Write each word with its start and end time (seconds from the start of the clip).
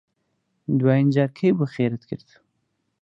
دوایین 0.79 1.07
جار 1.15 1.29
کەی 1.37 1.51
بوو 1.55 1.71
خێرت 1.73 2.03
کرد؟ 2.09 2.27